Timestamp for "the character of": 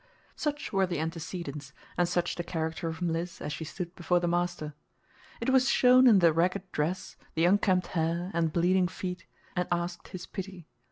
2.35-3.03